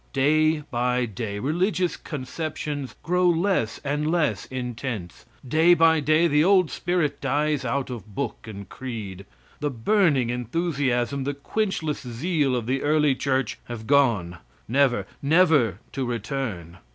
Day 0.13 0.61
by 0.71 1.05
day, 1.05 1.37
religious 1.37 1.95
conceptions 1.95 2.95
grow 3.03 3.29
less 3.29 3.79
and 3.83 4.09
less 4.09 4.45
intense. 4.47 5.27
Day 5.47 5.75
by 5.75 5.99
day, 5.99 6.27
the 6.27 6.43
old 6.43 6.71
spirit 6.71 7.21
dies 7.21 7.63
out 7.63 7.91
of 7.91 8.15
book 8.15 8.47
and 8.47 8.67
creed. 8.67 9.27
The 9.59 9.69
burning 9.69 10.31
enthusiasm, 10.31 11.23
the 11.23 11.35
quenchless 11.35 12.01
zeal 12.01 12.55
of 12.55 12.65
the 12.65 12.81
early 12.81 13.13
church 13.13 13.59
have 13.65 13.85
gone, 13.85 14.39
never, 14.67 15.05
never 15.21 15.77
to 15.91 16.03
return. 16.03 16.79